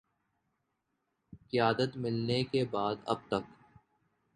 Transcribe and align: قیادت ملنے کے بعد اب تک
قیادت 1.49 1.97
ملنے 1.97 2.43
کے 2.43 2.65
بعد 2.65 2.95
اب 3.05 3.27
تک 3.27 3.43